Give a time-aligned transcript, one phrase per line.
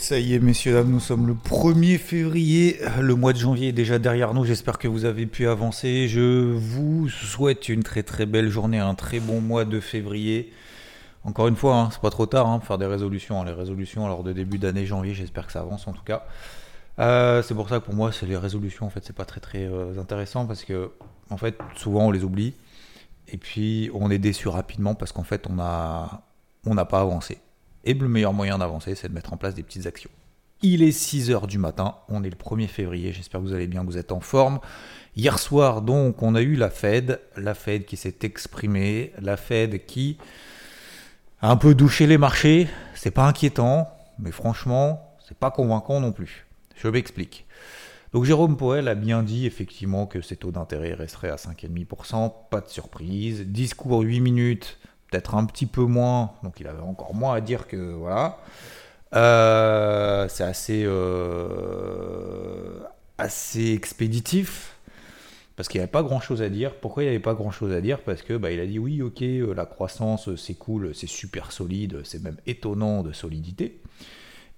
[0.00, 2.80] Ça y est, messieurs, dames, nous sommes le 1er février.
[3.00, 4.46] Le mois de janvier est déjà derrière nous.
[4.46, 6.08] J'espère que vous avez pu avancer.
[6.08, 10.54] Je vous souhaite une très très belle journée, un très bon mois de février.
[11.24, 13.44] Encore une fois, hein, c'est pas trop tard hein, pour faire des résolutions.
[13.44, 16.24] Les résolutions alors de début d'année janvier, j'espère que ça avance en tout cas.
[16.98, 19.40] Euh, c'est pour ça que pour moi, c'est les résolutions en fait, c'est pas très
[19.40, 20.92] très euh, intéressant parce que
[21.28, 22.54] en fait, souvent on les oublie
[23.28, 26.22] et puis on est déçu rapidement parce qu'en fait, on a
[26.64, 27.38] on n'a pas avancé.
[27.84, 30.10] Et le meilleur moyen d'avancer, c'est de mettre en place des petites actions.
[30.62, 33.80] Il est 6h du matin, on est le 1er février, j'espère que vous allez bien,
[33.80, 34.60] que vous êtes en forme.
[35.16, 39.86] Hier soir, donc, on a eu la Fed, la Fed qui s'est exprimée, la Fed
[39.86, 40.18] qui
[41.40, 46.12] a un peu douché les marchés, c'est pas inquiétant, mais franchement, c'est pas convaincant non
[46.12, 46.46] plus.
[46.76, 47.46] Je m'explique.
[48.12, 52.60] Donc Jérôme Poel a bien dit effectivement que ses taux d'intérêt resteraient à 5,5%, pas
[52.60, 53.46] de surprise.
[53.46, 54.78] Discours 8 minutes,
[55.10, 58.38] peut-être un petit peu moins, donc il avait encore moins à dire que voilà.
[59.14, 62.78] Euh, c'est assez, euh,
[63.18, 64.76] assez expéditif
[65.56, 66.76] parce qu'il n'y avait pas grand chose à dire.
[66.76, 68.00] Pourquoi il n'y avait pas grand chose à dire?
[68.00, 71.50] Parce que bah, il a dit oui, ok, euh, la croissance c'est cool, c'est super
[71.52, 73.80] solide, c'est même étonnant de solidité.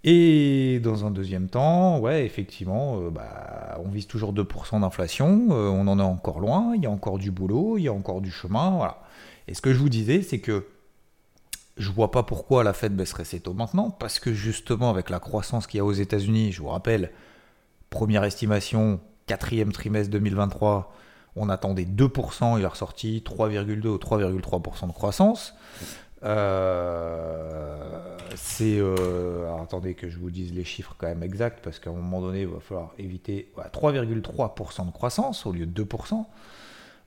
[0.05, 5.99] Et dans un deuxième temps, ouais, effectivement, bah, on vise toujours 2% d'inflation, on en
[6.01, 8.71] est encore loin, il y a encore du boulot, il y a encore du chemin,
[8.71, 8.99] voilà.
[9.49, 10.67] Et ce que je vous disais, c'est que
[11.77, 15.21] je vois pas pourquoi la Fed baisserait ses taux maintenant, parce que justement, avec la
[15.21, 17.11] croissance qu'il y a aux États-Unis, je vous rappelle,
[17.91, 20.93] première estimation, quatrième trimestre 2023,
[21.35, 25.55] on attendait 2%, il est ressorti 3,2 ou 3,3% de croissance.
[26.25, 28.79] Euh, c'est.
[28.79, 31.95] Euh, alors attendez que je vous dise les chiffres quand même exacts, parce qu'à un
[31.95, 36.25] moment donné, il va falloir éviter 3,3% de croissance au lieu de 2%.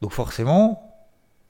[0.02, 0.95] Donc forcément,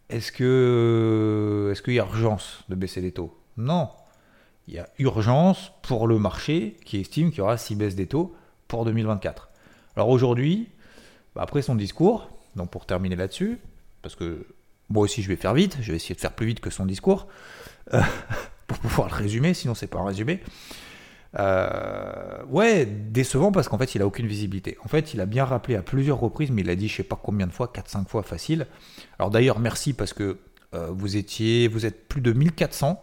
[0.10, 3.38] est-ce que est-ce qu'il y a urgence de baisser les taux?
[3.58, 3.90] Non.
[4.68, 8.08] Il y a urgence pour le marché qui estime qu'il y aura 6 baisses des
[8.08, 8.36] taux
[8.68, 9.50] pour 2024.
[9.96, 10.70] Alors aujourd'hui,
[11.36, 13.60] bah, après son discours, donc pour terminer là-dessus,
[14.02, 14.48] parce que
[14.90, 16.86] moi aussi je vais faire vite, je vais essayer de faire plus vite que son
[16.86, 17.28] discours,
[17.94, 18.02] euh,
[18.68, 20.42] pour pouvoir le résumer, sinon c'est pas un résumé.
[21.38, 24.78] Euh, ouais, décevant parce qu'en fait il a aucune visibilité.
[24.84, 27.04] En fait, il a bien rappelé à plusieurs reprises, mais il a dit je sais
[27.04, 28.68] pas combien de fois, 4-5 fois facile.
[29.20, 30.38] Alors d'ailleurs, merci parce que
[30.74, 33.02] euh, vous étiez, vous êtes plus de 1400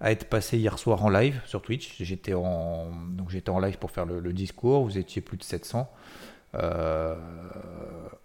[0.00, 1.96] à être passé hier soir en live sur Twitch.
[2.00, 2.90] J'étais en,
[3.60, 4.84] live pour faire le, discours.
[4.84, 5.90] Vous étiez plus de 700.
[6.54, 7.16] Euh,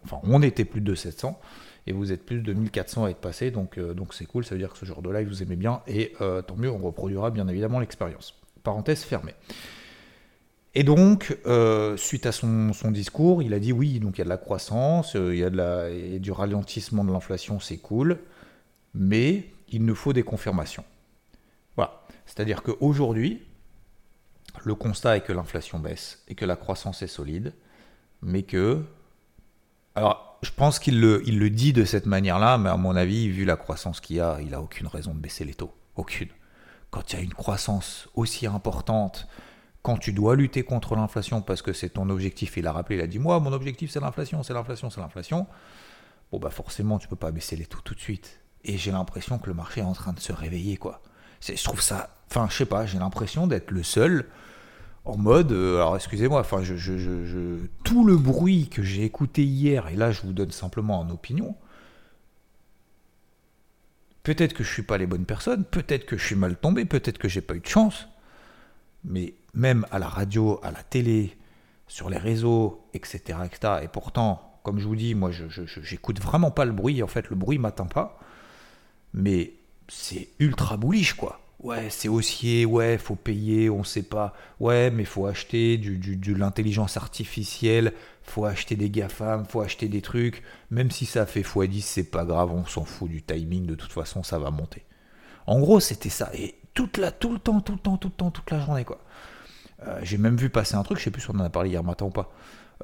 [0.06, 1.40] enfin, on était plus de 700
[1.88, 3.78] et vous êtes plus de 1400 à être passé, donc
[4.12, 6.14] c'est cool, ça veut dire que ce genre de live vous aimez bien, et
[6.48, 8.42] tant mieux, on reproduira bien évidemment l'expérience.
[8.64, 9.36] Parenthèse fermée.
[10.76, 14.26] Et donc, euh, suite à son, discours, il a dit oui, donc il y a
[14.26, 18.18] de la croissance, il y a du ralentissement de l'inflation, c'est cool,
[18.96, 20.84] mais il nous faut des confirmations.
[21.76, 22.02] Voilà.
[22.26, 23.44] C'est-à-dire qu'aujourd'hui,
[24.64, 27.54] le constat est que l'inflation baisse et que la croissance est solide,
[28.22, 28.84] mais que...
[29.96, 33.46] Alors, je pense qu'il le, le dit de cette manière-là, mais à mon avis, vu
[33.46, 35.72] la croissance qu'il a, il a aucune raison de baisser les taux.
[35.96, 36.30] Aucune.
[36.94, 39.28] Quand il y a une croissance aussi importante,
[39.82, 43.02] quand tu dois lutter contre l'inflation parce que c'est ton objectif, il a rappelé, il
[43.02, 45.48] a dit Moi, mon objectif, c'est l'inflation, c'est l'inflation, c'est l'inflation.
[46.32, 48.42] Bon, bah forcément, tu peux pas baisser les taux tout de suite.
[48.64, 51.02] Et j'ai l'impression que le marché est en train de se réveiller, quoi.
[51.42, 52.10] Je trouve ça.
[52.30, 54.28] Enfin, je sais pas, j'ai l'impression d'être le seul
[55.04, 59.96] en mode, euh, alors excusez-moi, enfin, je, tout le bruit que j'ai écouté hier, et
[59.96, 61.56] là je vous donne simplement en opinion,
[64.24, 67.18] peut-être que je suis pas les bonnes personnes, peut-être que je suis mal tombé, peut-être
[67.18, 68.08] que j'ai pas eu de chance,
[69.04, 71.38] mais même à la radio, à la télé,
[71.88, 75.46] sur les réseaux, etc., etc., et pourtant, comme je vous dis, moi je
[75.82, 78.20] j'écoute vraiment pas le bruit, en fait le bruit m'atteint pas,
[79.14, 79.54] mais
[79.90, 84.34] c'est ultra bullish quoi ouais, c'est haussier, ouais, faut payer, on sait pas.
[84.60, 90.02] Ouais, mais faut acheter du, de l'intelligence artificielle, faut acheter des GAFAM, faut acheter des
[90.02, 90.44] trucs.
[90.72, 93.92] Même si ça fait x10, c'est pas grave, on s'en fout du timing, de toute
[93.92, 94.84] façon, ça va monter.
[95.48, 96.30] En gros, c'était ça.
[96.34, 98.86] Et toute la, tout le temps, tout le temps, tout le temps, toute la journée,
[98.86, 99.00] quoi.
[99.88, 101.70] Euh, j'ai même vu passer un truc, je sais plus si on en a parlé
[101.70, 102.32] hier matin ou pas.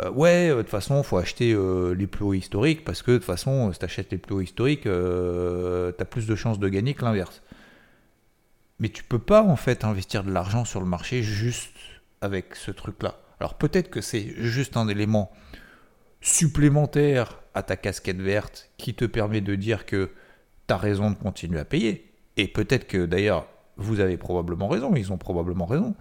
[0.01, 1.55] Euh, ouais, euh, de toute façon, faut acheter
[1.95, 4.41] les plus hauts historiques parce que de toute façon, si tu achètes les plus hauts
[4.41, 7.41] historiques, tu as plus de chances de gagner que l'inverse.
[8.79, 11.75] Mais tu peux pas en fait investir de l'argent sur le marché juste
[12.21, 13.15] avec ce truc-là.
[13.39, 15.31] Alors peut-être que c'est juste un élément
[16.21, 20.11] supplémentaire à ta casquette verte qui te permet de dire que
[20.67, 22.11] tu as raison de continuer à payer.
[22.37, 23.47] Et peut-être que d'ailleurs,
[23.77, 25.95] vous avez probablement raison, ils ont probablement raison.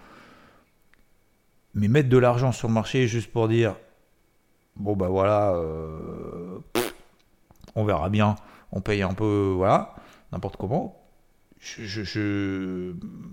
[1.74, 3.76] Mais mettre de l'argent sur le marché juste pour dire,
[4.76, 6.58] bon ben voilà, euh,
[7.74, 8.34] on verra bien,
[8.72, 9.94] on paye un peu, voilà,
[10.32, 11.07] n'importe comment.
[11.60, 12.92] Je, je,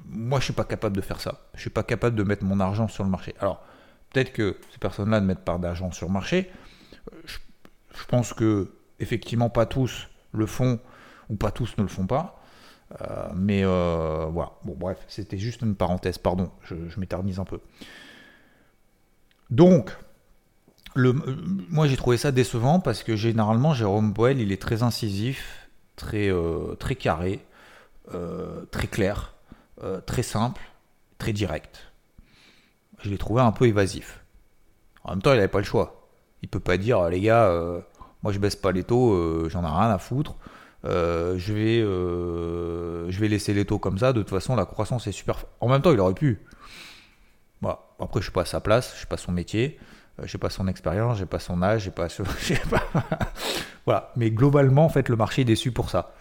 [0.09, 1.47] moi, je suis pas capable de faire ça.
[1.53, 3.35] Je suis pas capable de mettre mon argent sur le marché.
[3.39, 3.63] Alors,
[4.11, 6.51] peut-être que ces personnes-là ne mettent pas d'argent sur le marché.
[7.25, 7.37] Je,
[8.07, 10.79] pense que effectivement, pas tous le font
[11.29, 12.41] ou pas tous ne le font pas.
[13.01, 14.53] Euh, mais euh, voilà.
[14.63, 16.17] Bon, bref, c'était juste une parenthèse.
[16.17, 17.59] Pardon, je, m'éternise un peu.
[19.51, 19.95] Donc,
[20.95, 21.13] le,
[21.69, 26.29] moi j'ai trouvé ça décevant parce que généralement Jérôme Boel il est très incisif, très,
[26.29, 27.54] euh, très carré, euh,
[28.71, 29.33] très clair,
[29.83, 30.61] euh, très simple,
[31.17, 31.91] très direct.
[33.01, 34.23] Je l'ai trouvé un peu évasif.
[35.03, 36.09] En même temps il n'avait pas le choix.
[36.41, 37.51] Il peut pas dire les gars,
[38.23, 40.35] moi je baisse pas les taux, j'en ai rien à foutre.
[40.83, 45.11] je, vais, je vais laisser les taux comme ça, de toute façon la croissance est
[45.11, 45.45] super.
[45.59, 46.45] En même temps il aurait pu.
[47.61, 47.79] Voilà.
[47.99, 49.79] Après je suis pas à sa place, je suis pas son métier.
[50.19, 52.07] Euh, j'ai pas son expérience, j'ai pas son âge, j'ai pas,
[53.85, 54.11] voilà.
[54.15, 56.13] Mais globalement, en fait, le marché est déçu pour ça.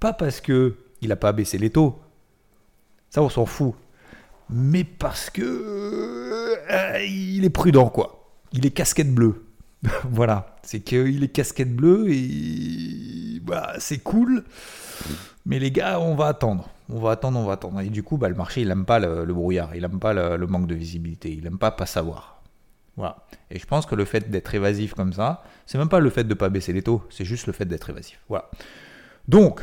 [0.00, 2.00] Pas parce que il a pas baissé les taux,
[3.10, 3.74] ça on s'en fout,
[4.50, 8.30] mais parce que euh, il est prudent quoi.
[8.52, 9.44] Il est casquette bleue.
[10.10, 14.44] voilà, c'est qu'il est casquette bleue et bah, c'est cool.
[15.46, 16.70] Mais les gars, on va attendre.
[16.88, 17.80] On va attendre, on va attendre.
[17.80, 20.46] Et du coup, bah, le marché, il aime pas le, brouillard, il aime pas le,
[20.46, 22.42] manque de visibilité, il aime pas pas savoir.
[22.96, 23.16] Voilà.
[23.50, 26.24] Et je pense que le fait d'être évasif comme ça, c'est même pas le fait
[26.24, 28.20] de ne pas baisser les taux, c'est juste le fait d'être évasif.
[28.28, 28.50] Voilà.
[29.28, 29.60] Donc,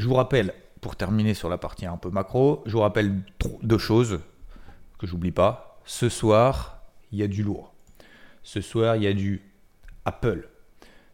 [0.00, 3.22] je vous rappelle, pour terminer sur la partie un peu macro, je vous rappelle
[3.62, 4.20] deux choses
[4.98, 5.78] que j'oublie pas.
[5.84, 6.82] Ce soir,
[7.12, 7.74] il y a du lourd.
[8.42, 9.42] Ce soir, il y a du
[10.04, 10.48] Apple.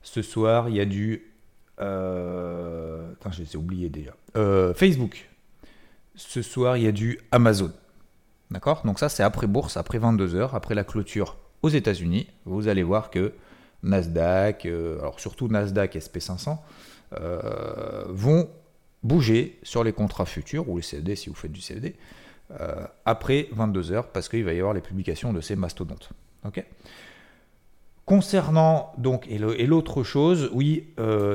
[0.03, 1.33] Ce soir, il y a du.
[1.81, 3.12] Euh...
[3.91, 4.12] Déjà.
[4.37, 5.29] Euh, Facebook.
[6.15, 7.73] Ce soir, il y a du Amazon.
[8.53, 8.83] D'accord?
[8.85, 12.29] Donc ça, c'est après bourse, après 22 heures, après la clôture aux États-Unis.
[12.44, 13.35] Vous allez voir que
[13.83, 16.59] Nasdaq, euh, alors surtout Nasdaq et SP500,
[17.21, 18.49] euh, vont
[19.06, 21.94] bouger sur les contrats futurs ou les CFD si vous faites du CFD
[22.61, 26.11] euh, après 22 heures parce qu'il va y avoir les publications de ces mastodontes.
[28.05, 30.88] Concernant donc et l'autre chose, oui,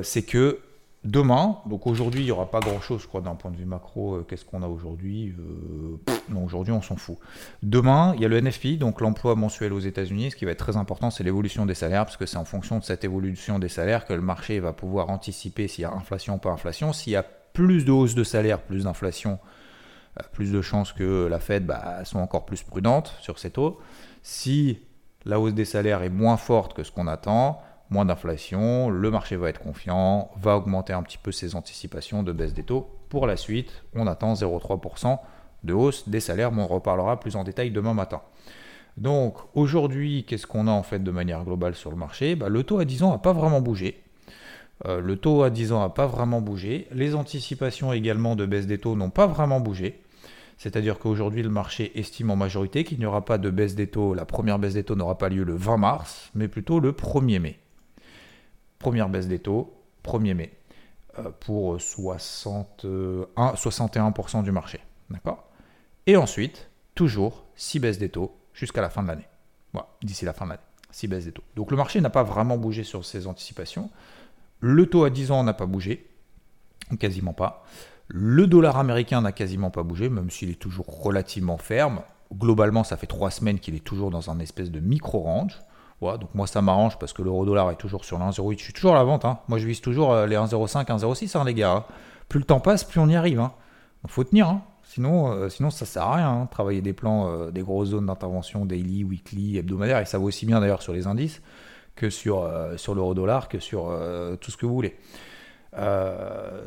[0.03, 0.61] c'est que
[1.03, 4.17] Demain, donc aujourd'hui, il n'y aura pas grand-chose, je crois, d'un point de vue macro.
[4.17, 7.17] Euh, qu'est-ce qu'on a aujourd'hui euh, Non, aujourd'hui, on s'en fout.
[7.63, 10.29] Demain, il y a le NFP, donc l'emploi mensuel aux États-Unis.
[10.29, 12.77] Ce qui va être très important, c'est l'évolution des salaires, parce que c'est en fonction
[12.77, 16.35] de cette évolution des salaires que le marché va pouvoir anticiper s'il y a inflation
[16.35, 16.93] ou pas inflation.
[16.93, 19.39] S'il y a plus de hausse de salaire, plus d'inflation,
[20.19, 23.79] euh, plus de chances que la Fed bah, soit encore plus prudente sur ces taux.
[24.23, 24.79] Si
[25.25, 29.35] la hausse des salaires est moins forte que ce qu'on attend, moins d'inflation, le marché
[29.35, 32.89] va être confiant, va augmenter un petit peu ses anticipations de baisse des taux.
[33.09, 35.19] Pour la suite, on attend 0,3%
[35.63, 38.21] de hausse des salaires, mais on reparlera plus en détail demain matin.
[38.97, 42.35] Donc aujourd'hui, qu'est-ce qu'on a en fait de manière globale sur le marché?
[42.35, 44.00] Bah, Le taux à 10 ans n'a pas vraiment bougé.
[44.85, 46.87] Euh, le taux à 10 ans n'a pas vraiment bougé.
[46.91, 50.01] Les anticipations également de baisse des taux n'ont pas vraiment bougé.
[50.57, 54.13] C'est-à-dire qu'aujourd'hui, le marché estime en majorité qu'il n'y aura pas de baisse des taux.
[54.13, 57.39] La première baisse des taux n'aura pas lieu le 20 mars, mais plutôt le 1er
[57.39, 57.57] mai.
[58.77, 59.73] Première baisse des taux,
[60.05, 60.53] 1er mai,
[61.19, 64.79] euh, pour 61% du marché.
[66.07, 69.27] Et ensuite, toujours 6 baisses des taux jusqu'à la fin de l'année.
[69.73, 70.61] Voilà, d'ici la fin de l'année.
[70.91, 71.43] 6 baisses des taux.
[71.55, 73.89] Donc le marché n'a pas vraiment bougé sur ses anticipations.
[74.61, 76.07] Le taux à 10 ans n'a pas bougé,
[76.99, 77.65] quasiment pas.
[78.07, 82.01] Le dollar américain n'a quasiment pas bougé, même s'il est toujours relativement ferme.
[82.33, 85.59] Globalement, ça fait 3 semaines qu'il est toujours dans un espèce de micro-range
[86.01, 88.57] donc moi ça m'arrange parce que l'euro dollar est toujours sur le 1,08.
[88.57, 89.23] Je suis toujours à la vente.
[89.23, 89.39] Hein.
[89.47, 91.71] Moi je vise toujours euh, les 1,05, 1,06 hein, les gars.
[91.71, 91.83] Hein.
[92.27, 93.47] Plus le temps passe, plus on y arrive.
[94.03, 94.59] Il faut tenir.
[94.83, 96.47] Sinon, euh, sinon ça sert à rien.
[96.49, 99.99] Travailler des plans, euh, des grosses zones d'intervention daily, weekly, hebdomadaire.
[99.99, 101.41] Et ça vaut aussi bien d'ailleurs sur les indices
[101.95, 103.91] que sur, sur l'euro dollar, que sur
[104.39, 104.95] tout ce que vous voulez.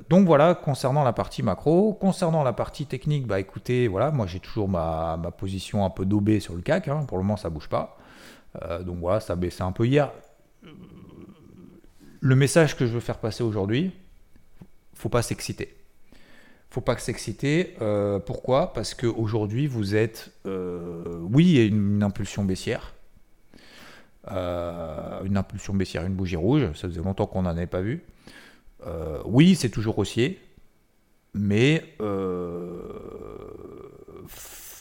[0.09, 4.40] donc voilà, concernant la partie macro, concernant la partie technique, bah écoutez, voilà, moi j'ai
[4.40, 7.69] toujours ma, ma, position un peu daubée sur le CAC, pour le moment ça bouge
[7.69, 7.97] pas.
[8.62, 10.11] Euh, donc voilà, ça a baissé un peu hier.
[12.21, 13.93] Le message que je veux faire passer aujourd'hui,
[14.95, 15.76] faut pas s'exciter.
[16.71, 17.76] Faut pas s'exciter.
[17.83, 18.73] Euh, pourquoi?
[18.73, 20.33] Parce qu'aujourd'hui, vous êtes.
[20.47, 22.94] Euh, oui, il y a une, impulsion baissière.
[24.28, 26.66] Une impulsion baissière, une bougie rouge.
[26.75, 28.02] Ça faisait longtemps qu'on n'en avait pas vu.
[29.25, 30.40] oui, c'est toujours haussier.
[31.35, 32.78] mais euh,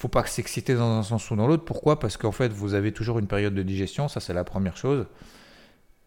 [0.03, 1.63] faut pas s'exciter dans un sens ou dans l'autre.
[1.63, 1.97] Pourquoi?
[1.99, 5.05] Parce qu'en fait, vous avez toujours une période de digestion, ça c'est la première chose.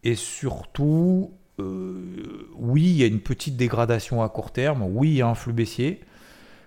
[0.04, 5.14] Et surtout, euh, oui, il y a une petite dégradation à court terme, oui, il
[5.14, 6.00] y a un flux baissier,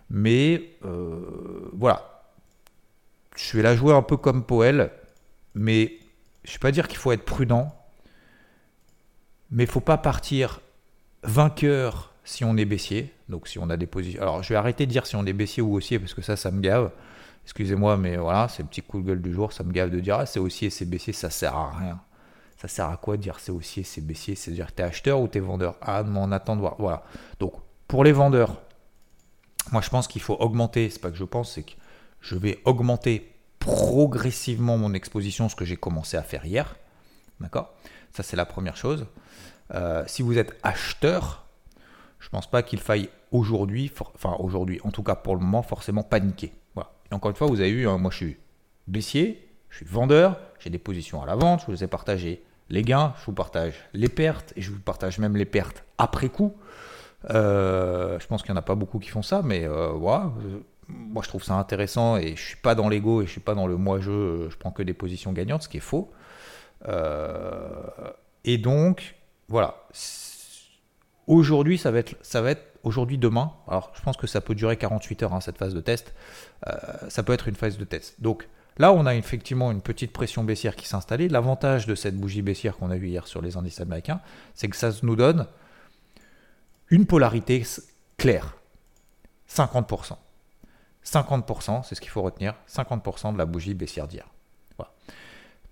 [0.10, 2.24] mais euh, voilà.
[3.36, 4.92] Je vais la jouer un peu comme Poel,
[5.54, 5.99] mais
[6.50, 7.72] je ne vais pas dire qu'il faut être prudent,
[9.52, 10.62] mais il faut pas partir
[11.22, 13.14] vainqueur si on est baissier.
[13.30, 14.20] Donc si on a des positions.
[14.20, 16.36] Alors je vais arrêter de dire si on est baissier ou haussier parce que ça,
[16.36, 16.92] ça me gave.
[17.44, 19.54] Excusez-moi, mais voilà, c'est le petit coup de gueule du jour.
[19.54, 22.02] Ça me gave de dire ah, c'est haussier, c'est baissier, ça sert à rien.
[22.58, 24.34] Ça sert à quoi de dire c'est haussier, c'est baissier?
[24.34, 25.76] C'est-à-dire que tu es acheteur ou tu es vendeur?
[25.82, 26.78] Ah, mais on attend de voir.
[26.80, 27.04] Voilà.
[27.40, 27.54] Donc
[27.88, 28.60] pour les vendeurs,
[29.72, 30.90] moi je pense qu'il faut augmenter.
[30.90, 31.74] C'est pas que je pense, c'est que
[32.22, 36.76] je vais augmenter progressivement mon exposition, ce que j'ai commencé à faire hier.
[37.40, 37.74] D'accord?
[38.12, 39.06] Ça, c'est la première chose.
[39.76, 41.46] Euh, si vous êtes acheteur,
[42.20, 45.62] je ne pense pas qu'il faille aujourd'hui, enfin aujourd'hui, en tout cas pour le moment,
[45.62, 46.54] forcément paniquer.
[46.74, 46.92] Voilà.
[47.12, 48.38] Et encore une fois, vous avez vu, hein, moi je suis
[48.88, 52.82] baissier, je suis vendeur, j'ai des positions à la vente, je vous ai partagé les
[52.82, 56.56] gains, je vous partage les pertes, et je vous partage même les pertes après coup.
[57.32, 60.32] Euh, je pense qu'il n'y en a pas beaucoup qui font ça, mais euh, voilà,
[60.90, 63.56] moi je trouve ça intéressant et je suis pas dans l'ego et je suis pas
[63.56, 66.12] dans le moi-je, je prends que des positions gagnantes, ce qui est faux.
[68.44, 69.16] et donc,
[69.48, 69.88] voilà.
[71.28, 73.52] Aujourd'hui, ça va être, ça va être aujourd'hui, demain.
[73.68, 76.14] Alors, je pense que ça peut durer 48 heures, hein, cette phase de test.
[76.68, 76.74] Euh,
[77.10, 78.22] ça peut être une phase de test.
[78.22, 81.28] Donc, là, on a effectivement une petite pression baissière qui s'est installée.
[81.30, 84.22] L'avantage de cette bougie baissière qu'on a vue hier sur les indices américains,
[84.56, 85.48] c'est que ça nous donne
[86.90, 87.64] une polarité
[88.18, 88.56] claire.
[89.50, 90.14] 50%.
[91.12, 92.56] 50%, c'est ce qu'il faut retenir.
[92.68, 94.28] 50% de la bougie baissière d'hier.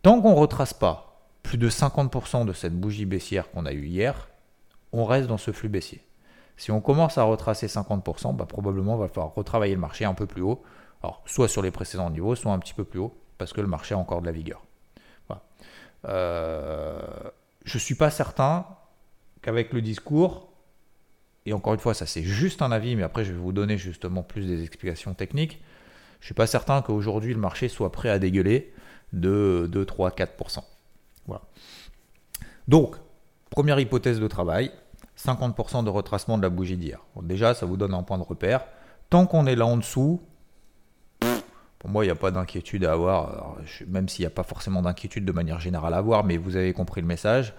[0.03, 3.85] Tant qu'on ne retrace pas plus de 50% de cette bougie baissière qu'on a eue
[3.85, 4.29] hier,
[4.91, 6.03] on reste dans ce flux baissier.
[6.55, 10.13] Si on commence à retracer 50%, bah probablement il va falloir retravailler le marché un
[10.13, 10.61] peu plus haut.
[11.25, 13.95] Soit sur les précédents niveaux, soit un petit peu plus haut, parce que le marché
[13.95, 14.61] a encore de la vigueur.
[16.05, 16.99] Euh,
[17.63, 18.65] je ne suis pas certain
[19.41, 20.46] qu'avec le discours,
[21.47, 23.77] et encore une fois, ça c'est juste un avis, mais après je vais vous donner
[23.77, 25.61] justement plus des explications techniques.
[26.19, 28.73] Je ne suis pas certain qu'aujourd'hui le marché soit prêt à dégueuler
[29.13, 30.59] de 2, 3, 4%.
[31.25, 31.41] Voilà.
[32.67, 32.95] Donc,
[33.49, 34.71] première hypothèse de travail,
[35.17, 36.99] 50% de retracement de la bougie d'hier.
[37.21, 38.65] déjà, ça vous donne un point de repère.
[39.09, 40.21] Tant qu'on est là en dessous,
[41.87, 45.25] moi, il n'y a pas d'inquiétude à avoir, même s'il n'y a pas forcément d'inquiétude
[45.25, 47.53] de manière générale à avoir, mais vous avez compris le message.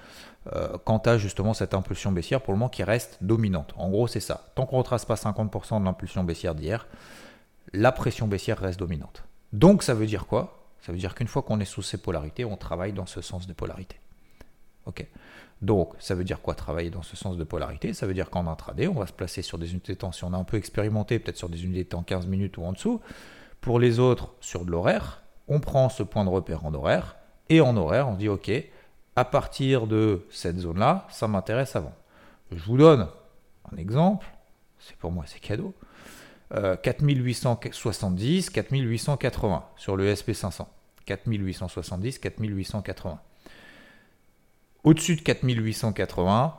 [0.54, 3.75] Euh, quant à justement cette impulsion baissière, pour le moment, qui reste dominante.
[3.76, 4.50] En gros, c'est ça.
[4.54, 6.87] Tant qu'on ne retrace pas 50% de l'impulsion baissière d'hier,
[7.73, 9.25] la pression baissière reste dominante.
[9.52, 10.64] Donc, ça veut dire quoi?
[10.80, 13.47] Ça veut dire qu'une fois qu'on est sous ces polarités, on travaille dans ce sens
[13.47, 13.97] de polarité.
[14.87, 15.06] Ok?
[15.61, 17.92] Donc, ça veut dire quoi travailler dans ce sens de polarité?
[17.92, 20.12] Ça veut dire qu'en intraday, on va se placer sur des unités de temps.
[20.12, 22.64] Si on a un peu expérimenté, peut-être sur des unités de temps 15 minutes ou
[22.64, 23.00] en dessous.
[23.61, 27.17] Pour les autres, sur de l'horaire, on prend ce point de repère en horaire.
[27.49, 28.50] Et en horaire, on dit OK,
[29.17, 31.95] à partir de cette zone-là, ça m'intéresse avant.
[32.53, 33.09] Je vous donne
[33.73, 34.27] un exemple.
[34.79, 35.75] C'est pour moi, c'est cadeau.
[36.50, 40.67] 4870, euh, 4880 sur le SP500.
[41.05, 43.21] 4870, 4880.
[44.85, 46.57] Au-dessus de 4880,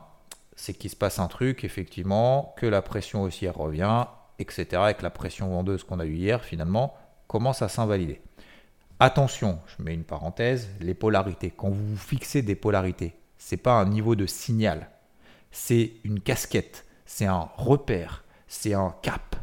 [0.54, 4.06] c'est qu'il se passe un truc, effectivement, que la pression haussière revient,
[4.40, 4.82] etc.
[4.90, 6.96] Et que la pression vendeuse qu'on a eue hier, finalement,
[7.28, 8.20] commence à s'invalider.
[8.98, 11.52] Attention, je mets une parenthèse, les polarités.
[11.56, 14.90] Quand vous fixez des polarités, c'est pas un niveau de signal,
[15.50, 19.36] c'est une casquette, c'est un repère, c'est un cap.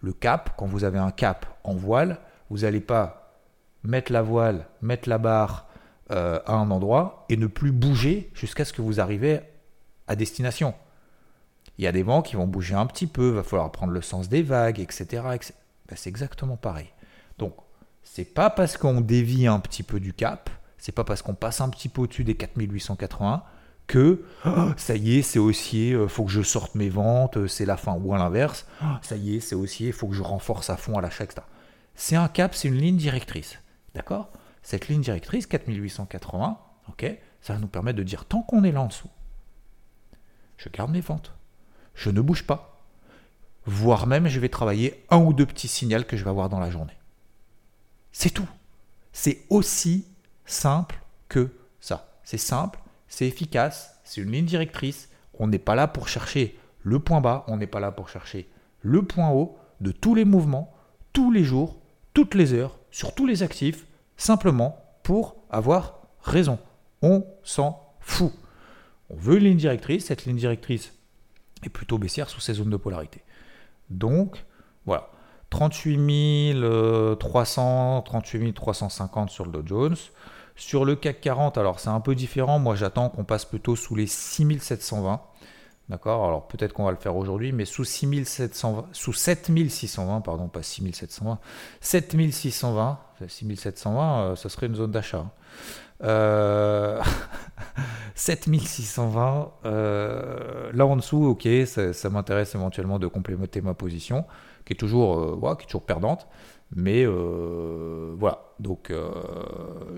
[0.00, 2.18] Le cap, quand vous avez un cap en voile,
[2.50, 3.38] vous n'allez pas
[3.84, 5.66] mettre la voile, mettre la barre
[6.10, 9.40] euh, à un endroit et ne plus bouger jusqu'à ce que vous arrivez
[10.08, 10.74] à destination.
[11.78, 14.02] Il y a des vents qui vont bouger un petit peu, va falloir prendre le
[14.02, 15.22] sens des vagues, etc.
[15.22, 16.88] Ben, c'est exactement pareil.
[17.38, 17.54] Donc,
[18.02, 21.60] c'est pas parce qu'on dévie un petit peu du cap, c'est pas parce qu'on passe
[21.60, 23.42] un petit peu au-dessus des 4880
[23.86, 27.46] que oh, ça y est, c'est haussier, euh, faut que je sorte mes ventes, euh,
[27.46, 27.94] c'est la fin.
[27.94, 30.98] Ou à l'inverse, oh, ça y est, c'est haussier, faut que je renforce à fond
[30.98, 31.42] à l'achat, etc.
[31.94, 33.58] C'est un cap, c'est une ligne directrice.
[33.94, 34.30] D'accord?
[34.62, 38.82] Cette ligne directrice, 4880, ok, ça va nous permettre de dire tant qu'on est là
[38.82, 39.10] en dessous,
[40.56, 41.32] je garde mes ventes,
[41.96, 42.78] je ne bouge pas,
[43.64, 46.60] voire même je vais travailler un ou deux petits signaux que je vais avoir dans
[46.60, 46.96] la journée.
[48.12, 48.48] C'est tout.
[49.12, 50.06] C'est aussi
[50.44, 51.50] simple que
[51.80, 52.12] ça.
[52.22, 55.08] C'est simple, c'est efficace, c'est une ligne directrice.
[55.38, 58.48] On n'est pas là pour chercher le point bas, on n'est pas là pour chercher
[58.82, 60.72] le point haut de tous les mouvements,
[61.12, 61.76] tous les jours,
[62.14, 63.86] toutes les heures, sur tous les actifs,
[64.16, 66.58] simplement pour avoir raison.
[67.02, 68.32] On s'en fout.
[69.10, 70.92] On veut une ligne directrice, cette ligne directrice
[71.70, 73.22] plutôt baissière sous ces zones de polarité.
[73.90, 74.44] Donc,
[74.84, 75.10] voilà.
[75.50, 79.96] 38 300, 38 350 sur le Dow Jones.
[80.58, 82.58] Sur le CAC 40, alors c'est un peu différent.
[82.58, 85.20] Moi, j'attends qu'on passe plutôt sous les 6720.
[85.88, 86.24] D'accord?
[86.24, 91.38] Alors peut-être qu'on va le faire aujourd'hui, mais sous 6720, sous 7620, pardon, pas 6720,
[91.80, 95.18] 7620, 6720, ça serait une zone d'achat.
[95.18, 95.30] Hein.
[96.02, 97.02] Euh,
[98.16, 104.24] 7620, euh, là en dessous, ok, ça, m'intéresse éventuellement de complémenter ma position,
[104.64, 106.26] qui est toujours, euh, qui est toujours perdante.
[106.74, 108.92] Mais euh, voilà, donc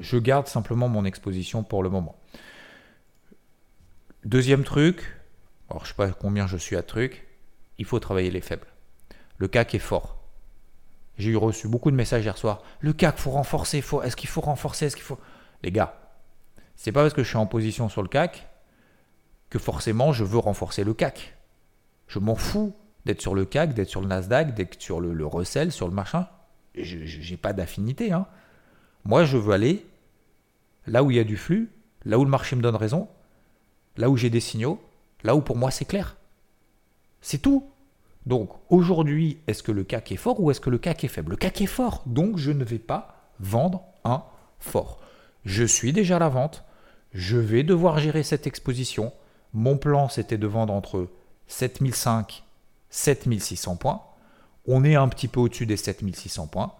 [0.00, 2.16] je garde simplement mon exposition pour le moment.
[4.24, 5.16] Deuxième truc,
[5.70, 7.26] alors je sais pas combien je suis à truc,
[7.78, 8.66] il faut travailler les faibles.
[9.38, 10.16] Le CAC est fort.
[11.16, 12.62] J'ai eu reçu beaucoup de messages hier soir.
[12.80, 13.80] Le CAC, faut renforcer.
[13.80, 14.02] Faut...
[14.02, 15.04] Est-ce qu'il faut renforcer Est-ce qu'il
[15.62, 15.98] Les gars,
[16.76, 18.48] c'est pas parce que je suis en position sur le CAC
[19.50, 21.36] que forcément je veux renforcer le CAC.
[22.06, 22.74] Je m'en fous
[23.04, 25.94] d'être sur le CAC, d'être sur le Nasdaq, d'être sur le, le Russell, sur le
[25.94, 26.26] machin.
[26.74, 28.12] Je n'ai pas d'affinité.
[28.12, 28.26] Hein.
[29.04, 29.86] Moi, je veux aller
[30.86, 31.70] là où il y a du flux,
[32.04, 33.08] là où le marché me donne raison,
[33.96, 34.80] là où j'ai des signaux,
[35.22, 36.16] là où pour moi c'est clair.
[37.20, 37.68] C'est tout.
[38.26, 41.30] Donc aujourd'hui, est-ce que le CAC est fort ou est-ce que le CAC est faible?
[41.30, 44.22] Le CAC est fort, donc je ne vais pas vendre un
[44.58, 45.00] fort.
[45.44, 46.64] Je suis déjà à la vente,
[47.12, 49.12] je vais devoir gérer cette exposition.
[49.54, 51.08] Mon plan, c'était de vendre entre
[51.46, 52.44] 7005
[52.90, 54.02] 7600 points.
[54.66, 56.72] On est un petit peu au-dessus des 7600 points.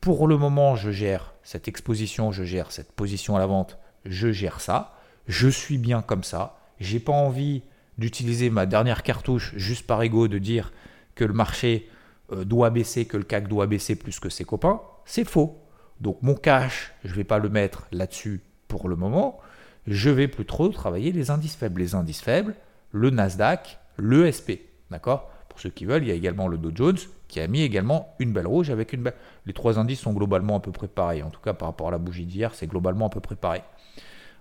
[0.00, 4.32] Pour le moment, je gère cette exposition, je gère cette position à la vente, je
[4.32, 4.96] gère ça.
[5.28, 6.58] Je suis bien comme ça.
[6.80, 7.62] J'ai pas envie
[7.98, 10.72] d'utiliser ma dernière cartouche juste par ego de dire
[11.14, 11.88] que le marché
[12.32, 14.80] euh, doit baisser, que le CAC doit baisser plus que ses copains.
[15.04, 15.61] C'est faux.
[16.02, 19.40] Donc mon cash, je ne vais pas le mettre là-dessus pour le moment
[19.86, 21.80] je vais plus trop travailler les indices faibles.
[21.80, 22.54] Les indices faibles,
[22.90, 24.70] le Nasdaq, le SP.
[24.90, 25.30] D'accord?
[25.48, 28.14] Pour ceux qui veulent, il y a également le Dow Jones qui a mis également
[28.18, 29.14] une belle rouge avec une belle.
[29.46, 31.22] Les trois indices sont globalement à peu près pareils.
[31.22, 33.62] En tout cas, par rapport à la bougie d'hier, c'est globalement à peu près pareil.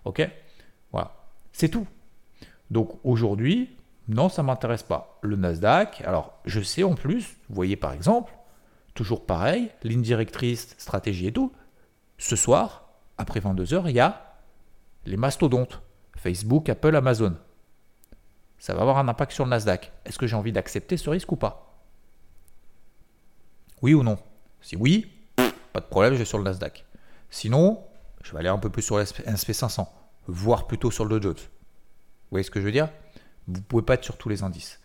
[0.05, 0.27] Ok?
[0.91, 1.15] Voilà.
[1.53, 1.88] C'est tout.
[2.69, 3.75] Donc aujourd'hui,
[4.07, 5.17] non, ça ne m'intéresse pas.
[5.21, 8.33] Le Nasdaq, alors je sais en plus, vous voyez par exemple,
[8.93, 11.51] toujours pareil, ligne directrice, stratégie et tout.
[12.17, 14.36] Ce soir, après 22h, il y a
[15.06, 15.82] les mastodontes,
[16.15, 17.36] Facebook, Apple, Amazon,
[18.62, 19.91] ça va avoir un impact sur le Nasdaq.
[20.06, 21.82] Est-ce que j'ai envie d'accepter ce risque ou pas?
[23.82, 24.19] Oui ou non?
[24.62, 25.12] Si oui,
[25.73, 26.86] pas de problème, je vais sur le Nasdaq.
[27.32, 27.84] Sinon,
[28.21, 29.88] je vais aller un peu plus sur le SP500,
[30.27, 31.39] voire plutôt sur le Dow Jones.
[31.39, 32.89] Vous voyez ce que je veux dire?
[33.47, 34.80] Vous ne pouvez pas être sur tous les indices.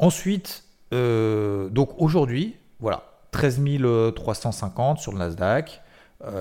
[0.00, 3.60] Ensuite, euh, donc aujourd'hui, voilà, 13
[4.14, 5.82] 350 sur le Nasdaq,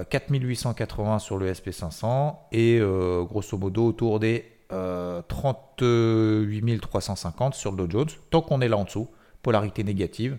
[0.10, 7.71] 4880 euh, sur le SP500 et euh, grosso modo autour des 38 euh, 350 sur
[7.71, 8.10] le Dow Jones.
[8.30, 9.08] Tant qu'on est là en dessous,
[9.41, 10.38] polarité négative,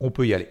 [0.00, 0.48] on peut y aller.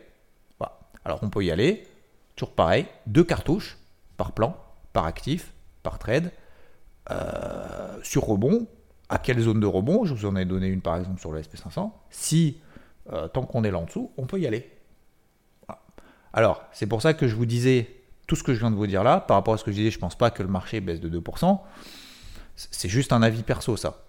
[1.04, 1.88] Alors on peut y aller,
[2.36, 3.80] toujours pareil, deux cartouches
[4.18, 4.56] par plan,
[4.94, 6.32] par actif, par trade,
[8.04, 8.68] sur rebond.
[9.10, 10.06] À quelle zone de rebond?
[10.06, 11.90] Je vous en ai donné une par exemple sur le SP500.
[12.12, 12.58] Si,
[13.34, 14.70] tant qu'on est là en dessous, on peut y aller.
[16.34, 18.88] Alors, c'est pour ça que je vous disais tout ce que je viens de vous
[18.88, 20.50] dire là, par rapport à ce que je disais, je ne pense pas que le
[20.50, 21.60] marché baisse de 2%.
[22.56, 24.04] C'est juste un avis perso, ça.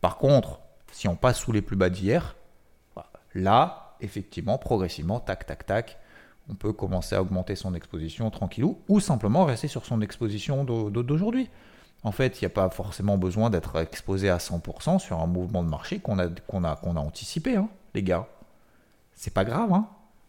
[0.00, 2.36] Par contre, si on passe sous les plus bas d'hier,
[3.34, 5.98] là, effectivement, progressivement, tac, tac, tac,
[6.50, 11.48] on peut commencer à augmenter son exposition tranquillou ou simplement rester sur son exposition d'aujourd'hui.
[12.02, 15.62] En fait, il n'y a pas forcément besoin d'être exposé à 100% sur un mouvement
[15.62, 18.26] de marché qu'on a, a, qu'on a anticipé, hein, les gars.
[19.14, 19.86] C'est pas grave, hein.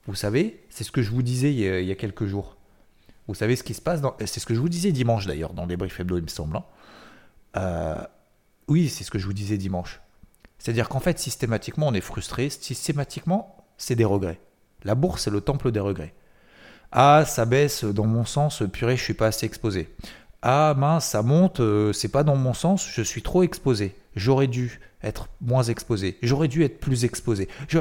[0.08, 2.58] Vous savez, c'est ce que je vous disais il y a quelques jours.
[3.28, 4.16] Vous savez ce qui se passe dans...
[4.26, 6.58] C'est ce que je vous disais dimanche d'ailleurs, dans les briefs hebdo, il me semble.
[6.58, 6.64] Hein.
[7.56, 7.96] Euh,
[8.68, 10.02] oui, c'est ce que je vous disais dimanche.
[10.60, 12.50] C'est-à-dire qu'en fait, systématiquement, on est frustré.
[12.50, 14.40] Systématiquement, c'est des regrets.
[14.84, 16.14] La bourse, c'est le temple des regrets.
[16.92, 19.90] Ah, ça baisse dans mon sens, purée, je suis pas assez exposé.
[20.42, 23.96] Ah mince, ça monte, euh, c'est pas dans mon sens, je suis trop exposé.
[24.16, 26.18] J'aurais dû être moins exposé.
[26.22, 27.48] J'aurais dû être plus exposé.
[27.68, 27.80] Je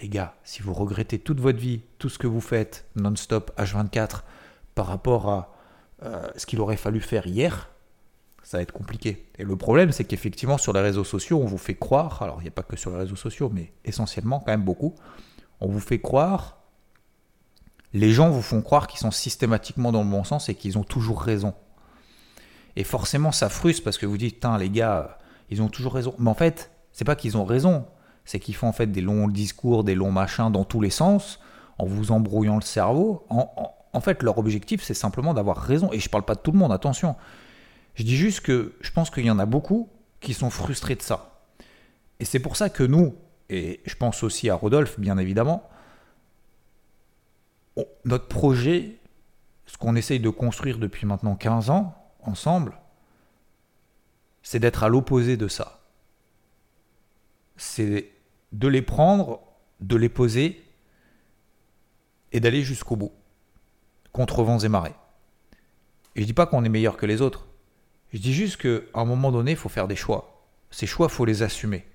[0.00, 4.22] les gars, si vous regrettez toute votre vie, tout ce que vous faites non-stop H24
[4.74, 5.54] par rapport à
[6.02, 7.70] euh, ce qu'il aurait fallu faire hier,
[8.42, 9.26] ça va être compliqué.
[9.38, 12.44] Et le problème, c'est qu'effectivement, sur les réseaux sociaux, on vous fait croire, alors il
[12.44, 14.94] n'y a pas que sur les réseaux sociaux, mais essentiellement, quand même beaucoup,
[15.60, 16.58] on vous fait croire,
[17.92, 20.84] les gens vous font croire qu'ils sont systématiquement dans le bon sens et qu'ils ont
[20.84, 21.54] toujours raison.
[22.76, 25.18] Et forcément, ça frustre parce que vous dites, les gars,
[25.50, 26.14] ils ont toujours raison.
[26.18, 27.84] Mais en fait, c'est pas qu'ils ont raison,
[28.30, 31.40] c'est qu'ils font en fait des longs discours, des longs machins dans tous les sens,
[31.78, 33.26] en vous embrouillant le cerveau.
[33.28, 35.90] En, fait, leur objectif, c'est simplement d'avoir raison.
[35.90, 37.16] Et je ne parle pas de tout le monde, attention.
[37.96, 39.88] Je dis juste que je pense qu'il y en a beaucoup
[40.20, 41.40] qui sont frustrés de ça.
[42.20, 43.16] Et c'est pour ça que nous,
[43.48, 45.68] et je pense aussi à Rodolphe, bien évidemment,
[48.04, 49.00] notre projet,
[49.66, 52.78] ce qu'on essaye de construire depuis maintenant 15 ans, ensemble,
[54.44, 55.80] c'est d'être à l'opposé de ça.
[57.56, 58.19] C'est
[58.52, 59.40] de les prendre,
[59.80, 60.62] de les poser
[62.32, 63.12] et d'aller jusqu'au bout,
[64.12, 64.94] contre vents et marées.
[66.16, 67.46] Et je dis pas qu'on est meilleur que les autres.
[68.12, 70.46] Je dis juste qu'à un moment donné, il faut faire des choix.
[70.70, 71.86] Ces choix, faut les assumer.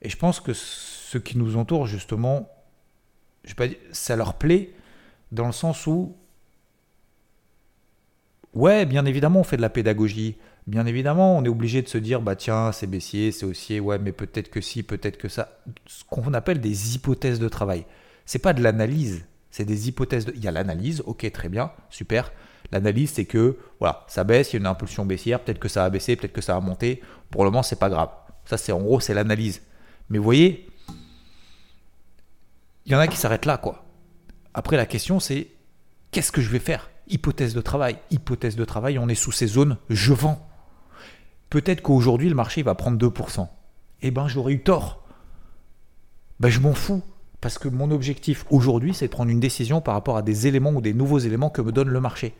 [0.00, 2.48] Et je pense que ceux qui nous entourent, justement,
[3.92, 4.74] ça leur plaît
[5.30, 6.16] dans le sens où,
[8.54, 10.36] ouais, bien évidemment, on fait de la pédagogie.
[10.68, 13.98] Bien évidemment, on est obligé de se dire, bah tiens, c'est baissier, c'est haussier, ouais,
[13.98, 15.58] mais peut-être que si, peut-être que ça.
[15.86, 17.84] Ce qu'on appelle des hypothèses de travail.
[18.26, 20.26] C'est pas de l'analyse, c'est des hypothèses.
[20.26, 20.32] De...
[20.36, 22.32] Il y a l'analyse, ok, très bien, super.
[22.70, 25.84] L'analyse, c'est que voilà, ça baisse, il y a une impulsion baissière, peut-être que ça
[25.84, 27.02] a baissé, peut-être que ça a monté.
[27.30, 28.10] Pour le moment, c'est pas grave.
[28.44, 29.62] Ça, c'est en gros, c'est l'analyse.
[30.10, 30.68] Mais vous voyez,
[32.86, 33.84] il y en a qui s'arrêtent là, quoi.
[34.54, 35.48] Après, la question, c'est
[36.12, 36.88] qu'est-ce que je vais faire?
[37.08, 37.98] Hypothèse de travail.
[38.10, 40.48] Hypothèse de travail, on est sous ces zones, je vends.
[41.52, 43.46] Peut-être qu'aujourd'hui, le marché va prendre 2%.
[44.00, 45.04] Eh ben, j'aurais eu tort.
[46.40, 47.02] Ben, je m'en fous.
[47.42, 50.70] Parce que mon objectif aujourd'hui, c'est de prendre une décision par rapport à des éléments
[50.70, 52.32] ou des nouveaux éléments que me donne le marché.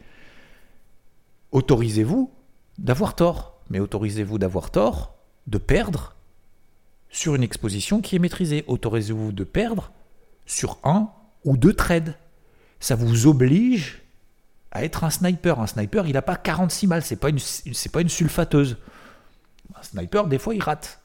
[1.51, 2.31] Autorisez-vous
[2.79, 5.15] d'avoir tort, mais autorisez-vous d'avoir tort,
[5.47, 6.17] de perdre
[7.11, 8.65] sur une exposition qui est maîtrisée.
[8.67, 9.93] Autorisez-vous de perdre
[10.47, 11.11] sur un
[11.45, 12.17] ou deux trades.
[12.81, 14.01] Ça vous oblige
[14.71, 15.61] à être un sniper.
[15.61, 18.79] Un sniper, il n'a pas 46 balles, c'est pas pas une sulfateuse.
[19.79, 21.01] Un sniper, des fois, il rate.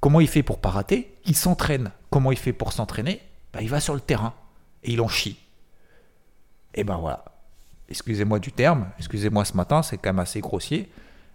[0.00, 1.14] Comment il fait pour pas rater?
[1.24, 1.90] Il s'entraîne.
[2.10, 3.22] Comment il fait pour s'entraîner?
[3.52, 4.34] Bah, Il va sur le terrain
[4.82, 5.38] et il en chie.
[6.74, 7.24] Et ben voilà.
[7.88, 10.90] Excusez-moi du terme, excusez-moi ce matin, c'est quand même assez grossier,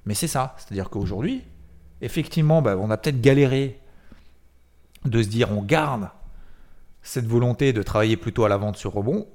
[0.05, 0.55] mais c'est ça.
[0.57, 1.43] C'est-à-dire qu'aujourd'hui,
[2.01, 3.79] effectivement, bah, on a peut-être galéré
[5.05, 6.09] de se dire on garde
[7.01, 9.27] cette volonté de travailler plutôt à la vente sur rebond.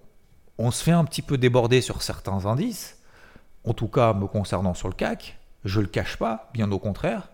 [0.58, 2.98] On se fait un petit peu déborder sur certains indices,
[3.64, 5.38] en tout cas me concernant sur le CAC.
[5.64, 7.30] Je le cache pas, bien au contraire.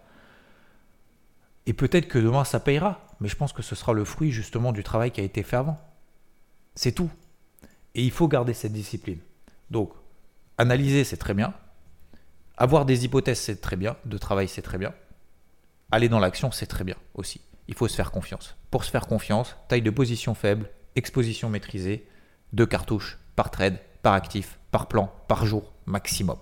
[1.66, 4.72] Et peut-être que demain ça payera, mais je pense que ce sera le fruit justement
[4.72, 5.80] du travail qui a été fait avant.
[6.74, 7.10] C'est tout.
[7.94, 9.18] Et il faut garder cette discipline.
[9.70, 9.92] Donc,
[10.58, 11.52] analyser, c'est très bien.
[12.56, 13.96] Avoir des hypothèses, c'est très bien.
[14.04, 14.94] De travail, c'est très bien.
[15.90, 17.40] Aller dans l'action, c'est très bien aussi.
[17.68, 18.56] Il faut se faire confiance.
[18.70, 22.06] Pour se faire confiance, taille de position faible, exposition maîtrisée,
[22.52, 26.38] deux cartouches par trade, par actif, par plan, par jour maximum.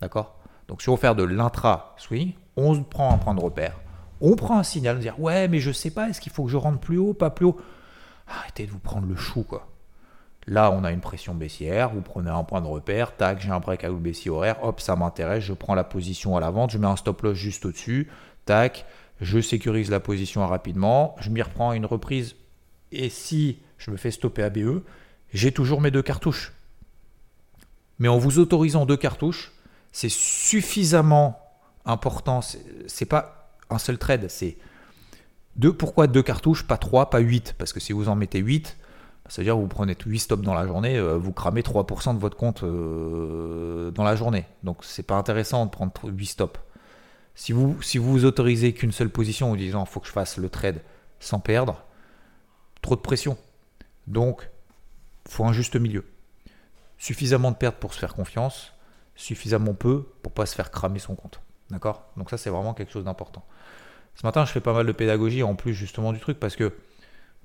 [0.00, 0.35] D'accord?
[0.68, 3.78] Donc si on veut faire de l'intra-swing, on prend un point de repère,
[4.20, 6.50] on prend un signal, on dire ouais mais je sais pas, est-ce qu'il faut que
[6.50, 7.60] je rentre plus haut, pas plus haut?
[8.26, 9.68] Arrêtez de vous prendre le chou quoi.
[10.48, 13.58] Là, on a une pression baissière, vous prenez un point de repère, tac, j'ai un
[13.58, 16.78] break à baissier horaire, hop, ça m'intéresse, je prends la position à la vente, je
[16.78, 18.08] mets un stop loss juste au-dessus,
[18.44, 18.86] tac,
[19.20, 22.36] je sécurise la position rapidement, je m'y reprends une reprise,
[22.92, 24.82] et si je me fais stopper à BE,
[25.32, 26.52] j'ai toujours mes deux cartouches.
[27.98, 29.52] Mais en vous autorisant deux cartouches,
[29.92, 31.40] c'est suffisamment
[31.84, 32.40] important,
[32.86, 34.56] c'est pas un seul trade, c'est
[35.56, 37.54] deux, pourquoi deux cartouches, pas trois, pas huit?
[37.58, 38.76] Parce que si vous en mettez huit,
[39.28, 42.62] c'est-à-dire vous prenez 8 stops dans la journée, euh, vous cramez 3% de votre compte
[42.62, 44.44] euh, dans la journée.
[44.62, 46.60] Donc c'est pas intéressant de prendre 8 stops.
[47.34, 50.36] Si vous si vous, autorisez qu'une seule position en vous disant faut que je fasse
[50.36, 50.80] le trade
[51.20, 51.84] sans perdre,
[52.82, 53.36] trop de pression.
[54.06, 54.48] Donc
[55.28, 56.04] faut un juste milieu.
[56.98, 58.72] Suffisamment de pertes pour se faire confiance,
[59.16, 61.40] suffisamment peu pour pas se faire cramer son compte.
[61.70, 62.04] D'accord?
[62.16, 63.44] Donc ça c'est vraiment quelque chose d'important.
[64.14, 66.72] Ce matin je fais pas mal de pédagogie en plus justement du truc parce que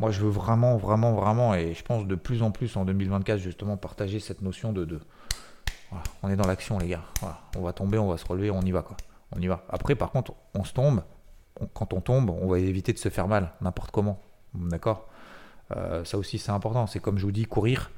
[0.01, 3.38] moi, je veux vraiment, vraiment, vraiment, et je pense de plus en plus en 2024,
[3.38, 4.99] justement, partager cette notion de.
[6.23, 7.03] on est dans l'action, les gars.
[7.55, 8.97] on va tomber, on va se relever, on y va, quoi.
[9.36, 9.63] On y va.
[9.69, 11.03] Après, par contre, on se tombe.
[11.75, 14.19] quand on tombe, on va éviter de se faire mal, n'importe comment.
[14.55, 15.07] D'accord?
[15.75, 16.88] Euh, Ça aussi, c'est important.
[16.88, 17.91] C'est comme je vous dis, courir,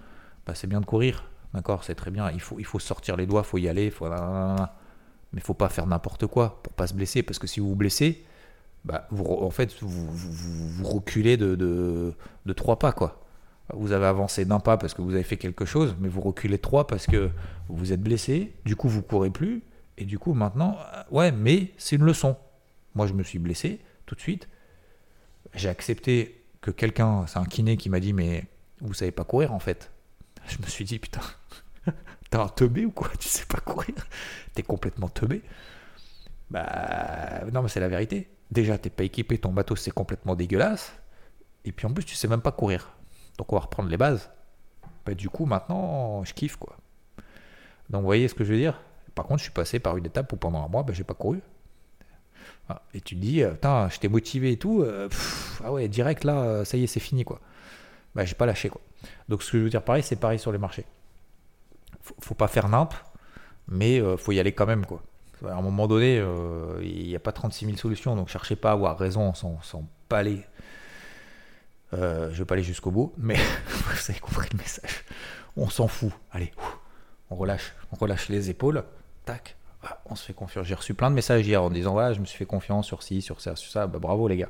[0.46, 1.24] bah, c'est bien de courir.
[1.54, 2.32] D'accord C'est très bien.
[2.32, 3.92] Il faut, il faut sortir les doigts, il faut y aller.
[3.92, 4.08] Faut...
[4.08, 7.24] Mais il faut pas faire n'importe quoi pour pas se blesser.
[7.24, 8.24] Parce que si vous vous blessez,
[8.86, 12.14] bah, vous, en fait, vous, vous, reculez de, de,
[12.46, 13.24] de, trois pas, quoi.
[13.74, 16.58] Vous avez avancé d'un pas parce que vous avez fait quelque chose, mais vous reculez
[16.58, 17.30] trois parce que
[17.70, 19.64] vous êtes blessé, du coup vous courez plus,
[19.98, 22.36] et du coup maintenant, euh, ouais, mais c'est une leçon.
[22.94, 24.50] Moi je me suis blessé tout de suite,
[25.56, 28.46] j'ai accepté que quelqu'un, c'est un kiné qui m'a dit, mais
[28.82, 29.92] vous savez pas courir en fait.
[30.48, 31.22] Je me suis dit, putain,
[32.30, 33.10] t'as un teubé ou quoi?
[33.20, 33.96] Tu sais pas courir
[34.54, 35.42] T'es complètement teubé.
[36.50, 38.30] Bah non, mais c'est la vérité.
[38.52, 40.94] Déjà, t'es pas équipé, ton bateau c'est complètement dégueulasse.
[41.66, 42.92] Et puis en plus, tu sais même pas courir.
[43.38, 44.30] Donc on va reprendre les bases.
[45.06, 46.78] Bah, du coup, maintenant, je kiffe quoi.
[47.90, 48.80] Donc vous voyez ce que je veux dire?
[49.16, 51.14] Par contre, je suis passé par une étape où pendant un mois, bah, j'ai pas
[51.14, 51.42] couru.
[52.70, 54.86] Ah, et tu te dis, putain, je t'ai motivé et tout,
[55.64, 57.40] ah ouais, direct là, ça y est, c'est fini quoi.
[58.16, 58.82] Bah, j'ai pas lâché quoi.
[59.30, 60.86] Donc ce que je veux dire pareil, c'est pareil sur les marchés.
[62.20, 62.94] Faut, pas faire nimp,
[63.68, 65.02] mais faut y aller quand même quoi.
[65.46, 66.24] À un moment donné,
[66.82, 69.84] il n'y a pas 36 000 solutions, donc cherchez pas à avoir raison sans, sans
[70.08, 70.46] pas aller.
[71.92, 73.36] je vais pas aller jusqu'au bout, mais
[73.68, 75.04] vous avez compris le message.
[75.58, 76.12] On s'en fout.
[76.32, 76.52] Allez,
[77.30, 78.84] on relâche, on relâche les épaules.
[79.26, 80.66] Tac, ah, on se fait confiance.
[80.66, 83.04] J'ai reçu plein de messages hier en disant voilà, je me suis fait confiance sur
[83.04, 83.88] ci, sur ça, sur ça.
[83.88, 84.50] Bah, bravo les gars.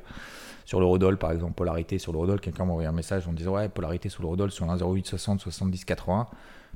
[0.64, 3.32] Sur le Rodol, par exemple, polarité sur le Rodol, quelqu'un m'a envoyé un message en
[3.32, 6.28] disant ouais, polarité sur le Rodol sur 1,08 60 70 80.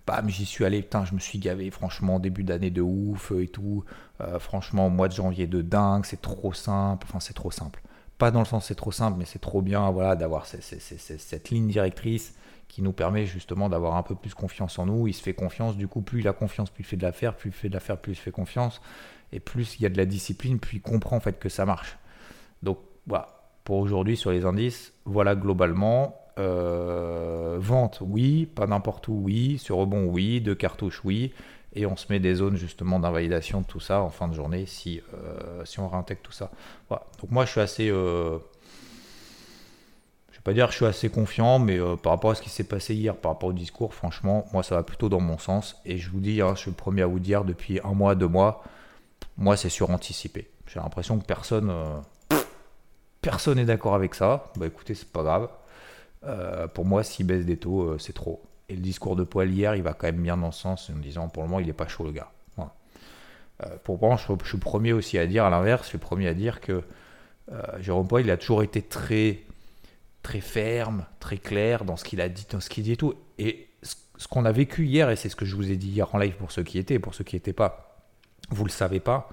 [0.09, 3.47] Bam, j'y suis allé, putain, je me suis gavé, franchement, début d'année de ouf et
[3.47, 3.85] tout.
[4.23, 7.07] Euh, franchement, mois de janvier de dingue, c'est trop simple.
[7.07, 7.83] Enfin, c'est trop simple.
[8.17, 11.69] Pas dans le sens c'est trop simple, mais c'est trop bien voilà, d'avoir cette ligne
[11.69, 12.35] directrice
[12.69, 15.09] qui nous permet justement d'avoir un peu plus confiance en nous.
[15.09, 17.37] Il se fait confiance, du coup, plus il a confiance, plus il fait de l'affaire,
[17.37, 18.81] plus il fait de l'affaire, plus il fait confiance,
[19.31, 21.67] et plus il y a de la discipline, plus il comprend en fait que ça
[21.67, 21.99] marche.
[22.63, 23.29] Donc voilà,
[23.63, 26.19] pour aujourd'hui sur les indices, voilà globalement.
[26.39, 31.33] Euh, vente, oui, pas n'importe où, oui, sur rebond, oui, deux cartouches, oui,
[31.75, 34.67] et on se met des zones justement d'invalidation de tout ça en fin de journée
[34.67, 36.51] si, euh, si on réintègre tout ça.
[36.91, 37.91] Donc moi je suis assez...
[37.91, 38.39] Euh,
[40.49, 42.65] pas dire que je suis assez confiant, mais euh, par rapport à ce qui s'est
[42.65, 45.77] passé hier, par rapport au discours, franchement, moi ça va plutôt dans mon sens.
[45.85, 48.15] Et je vous dis, hein, je suis le premier à vous dire depuis un mois,
[48.15, 48.65] deux mois,
[49.37, 50.49] moi c'est suranticipé.
[50.67, 51.71] J'ai l'impression que personne,
[53.21, 54.45] personne n'est d'accord avec ça.
[54.57, 55.51] Bah écoutez, c'est pas grave.
[56.25, 58.43] Euh, pour moi, s'il baisse des taux, c'est trop.
[58.69, 60.99] Et le discours de Poil hier, il va quand même bien dans ce sens, en
[60.99, 62.31] disant pour le moment, il n'est pas chaud le gars.
[63.85, 66.03] pour moi, je, je, suis le premier aussi à dire à l'inverse, je suis le
[66.03, 66.83] premier à dire que
[67.81, 69.41] Jérôme Poil, il a toujours été très
[70.23, 73.15] très ferme, très clair dans ce qu'il a dit, dans ce qu'il dit et tout.
[73.39, 76.15] Et ce qu'on a vécu hier, et c'est ce que je vous ai dit hier
[76.15, 78.05] en live pour ceux qui étaient, pour ceux qui n'étaient pas,
[78.51, 79.31] vous le savez pas,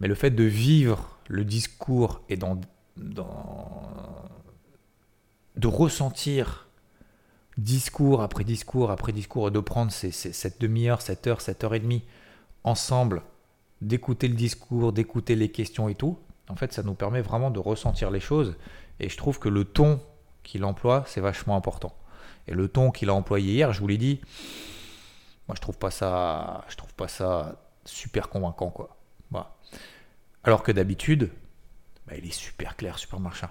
[0.00, 2.60] mais le fait de vivre le discours et dans
[5.58, 6.68] de ressentir
[7.56, 11.80] discours après discours après discours de prendre ces, cette demi-heure, cette heure, cette heure et
[11.80, 12.04] demie
[12.64, 13.22] ensemble,
[13.80, 16.18] d'écouter le discours, d'écouter les questions et tout,
[16.48, 18.56] en fait, ça nous permet vraiment de ressentir les choses.
[19.00, 20.00] Et je trouve que le ton
[20.42, 21.94] qu'il emploie, c'est vachement important.
[22.46, 24.20] Et le ton qu'il a employé hier, je vous l'ai dit,
[25.46, 28.96] moi je trouve pas ça, je trouve pas ça super convaincant quoi.
[30.44, 31.30] Alors que d'habitude,
[32.06, 33.50] bah, il est super clair, super machin.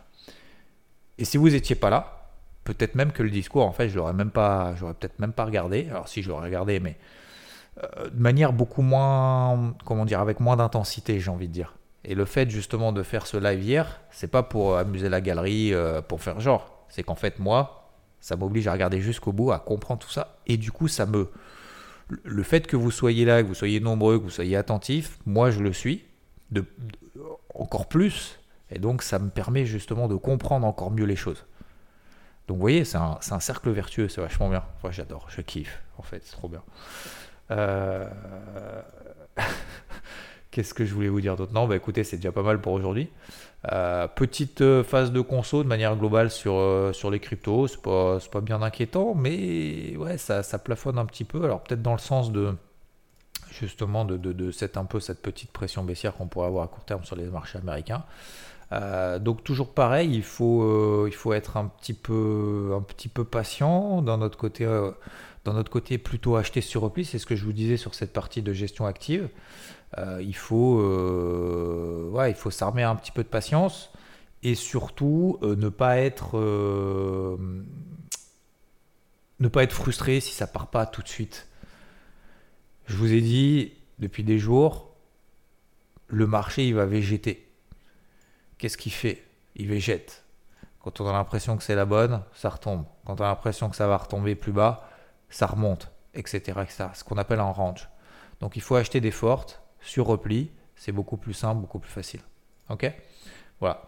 [1.19, 2.29] Et si vous étiez pas là,
[2.63, 5.45] peut-être même que le discours, en fait, je l'aurais même pas, j'aurais peut-être même pas
[5.45, 5.87] regardé.
[5.89, 6.97] Alors si je l'aurais regardé, mais
[7.83, 11.75] euh, de manière beaucoup moins, comment dire, avec moins d'intensité, j'ai envie de dire.
[12.03, 15.73] Et le fait justement de faire ce live hier, c'est pas pour amuser la galerie,
[15.73, 19.59] euh, pour faire genre c'est qu'en fait, moi, ça m'oblige à regarder jusqu'au bout, à
[19.59, 20.37] comprendre tout ça.
[20.47, 21.29] Et du coup, ça me.
[22.23, 25.51] Le fait que vous soyez là, que vous soyez nombreux, que vous soyez attentifs, moi,
[25.51, 26.05] je le suis,
[26.51, 26.63] de,
[27.53, 28.39] encore plus.
[28.71, 31.45] Et donc, ça me permet justement de comprendre encore mieux les choses.
[32.47, 34.63] Donc, vous voyez, c'est un, cercle vertueux, c'est vachement bien.
[34.83, 36.63] Moi, j'adore, je kiffe, en fait, c'est trop bien.
[37.51, 38.09] Euh...
[40.51, 41.53] Qu'est-ce que je voulais vous dire d'autre?
[41.53, 43.09] Non, bah écoutez, c'est déjà pas mal pour aujourd'hui.
[43.71, 48.17] Euh, petite euh, phase de conso de manière globale sur, sur les cryptos, c'est pas,
[48.31, 51.43] pas bien inquiétant, mais ouais, ça, ça plafonne un petit peu.
[51.43, 52.55] Alors peut-être dans le sens de
[53.51, 56.85] justement de, de, cette un peu cette petite pression baissière qu'on pourrait avoir à court
[56.85, 58.03] terme sur les marchés américains.
[58.71, 64.01] Donc toujours pareil, il faut, il faut être un petit peu, un petit peu patient.
[64.01, 64.65] D'un autre côté,
[65.45, 67.05] d'un autre côté, plutôt acheter sur repli.
[67.05, 69.29] C'est ce que je vous disais sur cette partie de gestion active.
[69.97, 73.89] Euh, il faut, euh, il faut s'armer un petit peu de patience
[74.43, 76.37] et surtout euh, ne pas être
[79.39, 81.47] ne pas être frustré si ça part pas tout de suite.
[82.85, 84.93] Je vous ai dit depuis des jours,
[86.07, 87.46] le marché il va végéter.
[88.57, 89.23] Qu'est-ce qu'il fait?
[89.55, 90.23] Il végète.
[90.81, 92.85] Quand on a l'impression que c'est la bonne, ça retombe.
[93.05, 94.89] Quand on a l'impression que ça va retomber plus bas,
[95.29, 96.59] ça remonte, etc.
[96.61, 96.85] etc.
[96.93, 97.89] Ce qu'on appelle un range.
[98.39, 102.21] Donc il faut acheter des fortes sur repli, c'est beaucoup plus simple, beaucoup plus facile.
[102.69, 102.91] Ok?
[103.59, 103.81] Voilà.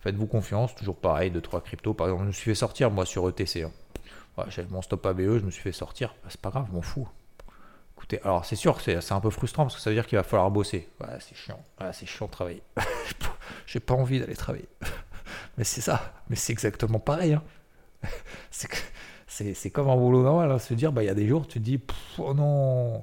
[0.00, 1.94] Faites-vous confiance, toujours pareil, de trois cryptos.
[1.94, 3.62] Par exemple, je me suis fait sortir moi sur ETC.
[3.62, 3.72] Hein.
[4.48, 6.14] J'avais mon stop ABE, je me suis fait sortir.
[6.22, 7.08] Bah, c'est pas grave, je m'en fous.
[7.96, 10.22] Écoutez, alors c'est sûr c'est un peu frustrant parce que ça veut dire qu'il va
[10.22, 10.88] falloir bosser.
[11.18, 11.64] c'est chiant.
[11.92, 12.62] c'est chiant de travailler.
[13.66, 14.68] J'ai pas envie d'aller travailler.
[15.58, 16.14] Mais c'est ça.
[16.28, 17.34] Mais c'est exactement pareil.
[17.34, 17.42] Hein.
[19.28, 20.50] C'est comme un boulot normal.
[20.50, 20.58] Hein.
[20.58, 21.80] Se dire, bah, il y a des jours, tu te dis,
[22.18, 23.02] oh non,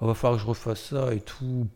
[0.00, 1.66] il va falloir que je refasse ça et tout.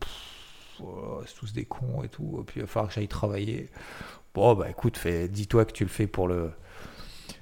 [0.81, 2.39] Oh, c'est tous des cons et tout.
[2.41, 3.69] Et puis il va falloir que j'aille travailler.
[4.33, 6.51] Bon, bah écoute, dis-toi que tu le fais pour le.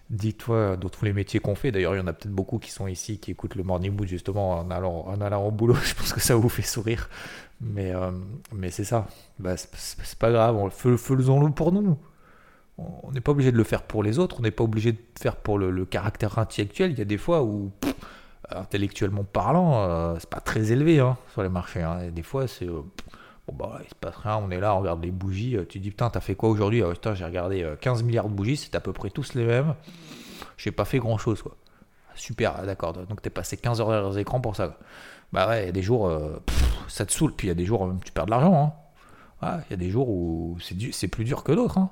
[0.10, 2.72] dis-toi, dans tous les métiers qu'on fait, d'ailleurs, il y en a peut-être beaucoup qui
[2.72, 5.76] sont ici, qui écoutent le Morning Mood justement en allant, en allant au boulot.
[5.84, 7.10] Je pense que ça vous fait sourire.
[7.62, 8.12] Mais, euh,
[8.54, 9.08] mais c'est ça.
[9.40, 11.98] Bah, c'est pas grave, faisons-le pour nous.
[12.78, 15.00] On n'est pas obligé de le faire pour les autres, on n'est pas obligé de
[15.20, 16.92] faire pour le, caractère intellectuel.
[16.92, 17.72] Il y a des fois où,
[18.52, 21.82] intellectuellement parlant, euh, c'est pas très élevé hein, sur les marchés.
[21.82, 22.12] Hein.
[22.12, 22.68] Des fois, c'est.
[22.68, 22.84] Euh,
[23.48, 25.58] bon, bah, il se passe rien, on est là, on regarde les bougies.
[25.70, 26.84] Tu dis, putain, t'as fait quoi aujourd'hui?
[26.84, 29.74] Ah, j'ai regardé 15 milliards de bougies, c'est à peu près tous les mêmes.
[30.58, 31.56] J'ai pas fait grand chose, quoi.
[32.18, 32.94] Super, d'accord.
[32.94, 34.78] Donc t'es passé 15 heures derrière les écrans pour ça.
[35.34, 36.42] Bah ouais, il y a des jours, euh,
[36.88, 37.34] ça te saoule.
[37.36, 38.76] Puis il y a des jours, où tu perds de l'argent.
[39.42, 39.60] Hein.
[39.68, 41.78] Il y a des jours où c'est plus dur que d'autres.
[41.78, 41.92] Hein.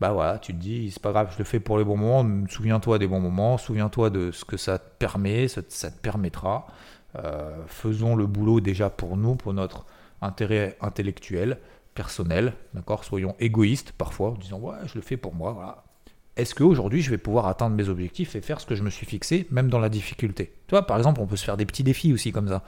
[0.00, 2.46] Bah voilà, tu te dis, c'est pas grave, je le fais pour les bons moments.
[2.48, 6.66] Souviens-toi des bons moments, souviens-toi de ce que ça te permet, ça, te permettra.
[7.16, 9.86] Euh, faisons le boulot déjà pour nous, pour notre
[10.20, 11.58] intérêt intellectuel,
[11.94, 15.84] personnel, d'accord Soyons égoïstes parfois, en disant, ouais, je le fais pour moi,
[16.38, 19.04] est-ce qu'aujourd'hui je vais pouvoir atteindre mes objectifs et faire ce que je me suis
[19.04, 20.52] fixé, même dans la difficulté?
[20.66, 22.62] Tu vois, par exemple, on peut se faire des petits défis aussi comme ça,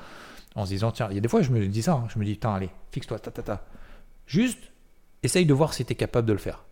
[0.56, 2.18] en se disant, tiens, il y a des fois je me dis ça, hein, je
[2.18, 3.64] me dis, tiens, allez, fixe-toi, ta, ta, ta.
[4.26, 4.58] Juste,
[5.22, 6.64] essaye de voir si tu es capable de le faire.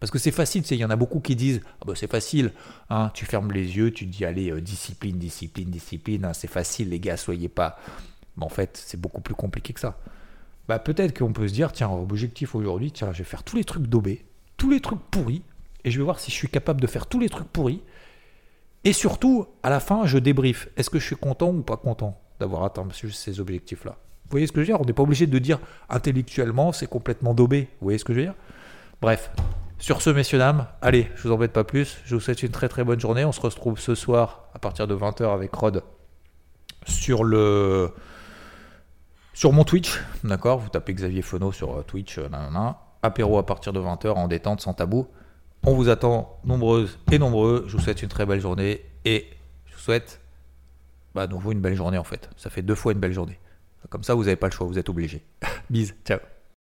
[0.00, 2.52] Parce que c'est facile, il y en a beaucoup qui disent, ah bah c'est facile,
[2.90, 6.50] hein, tu fermes les yeux, tu te dis, allez, euh, discipline, discipline, discipline, hein, c'est
[6.50, 7.78] facile les gars, soyez pas...
[8.36, 9.98] Mais en fait, c'est beaucoup plus compliqué que ça.
[10.66, 13.64] Bah peut-être qu'on peut se dire, tiens, objectif aujourd'hui, tiens, je vais faire tous les
[13.64, 14.24] trucs daubés,
[14.56, 15.42] tous les trucs pourris,
[15.84, 17.82] et je vais voir si je suis capable de faire tous les trucs pourris.
[18.84, 20.68] Et surtout, à la fin, je débrief.
[20.76, 23.96] Est-ce que je suis content ou pas content d'avoir atteint ces objectifs-là?
[24.24, 24.80] Vous voyez ce que je veux dire?
[24.80, 27.68] On n'est pas obligé de dire intellectuellement, c'est complètement daubé.
[27.80, 28.34] Vous voyez ce que je veux dire?
[29.00, 29.30] Bref,
[29.78, 31.98] sur ce, messieurs, dames, allez, je vous embête pas plus.
[32.04, 33.24] Je vous souhaite une très très bonne journée.
[33.24, 35.82] On se retrouve ce soir à partir de 20h avec Rod
[36.86, 37.92] sur le.
[39.34, 40.58] Sur mon Twitch, d'accord?
[40.58, 42.78] Vous tapez Xavier Fono sur euh, Twitch, euh, nanana.
[43.02, 45.08] apéro à partir de 20h en détente, sans tabou.
[45.64, 47.64] On vous attend nombreuses et nombreux.
[47.68, 49.28] Je vous souhaite une très belle journée et
[49.66, 50.20] je vous souhaite
[51.14, 52.30] bah, donc vous une belle journée en fait.
[52.36, 53.38] Ça fait deux fois une belle journée.
[53.90, 55.22] Comme ça, vous n'avez pas le choix, vous êtes obligé.
[55.70, 56.18] Bise, ciao.